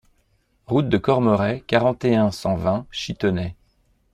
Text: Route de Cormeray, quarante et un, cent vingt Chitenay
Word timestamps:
Route 0.65 0.89
de 0.89 0.97
Cormeray, 0.97 1.61
quarante 1.67 2.05
et 2.05 2.15
un, 2.15 2.31
cent 2.31 2.55
vingt 2.55 2.87
Chitenay 2.89 3.55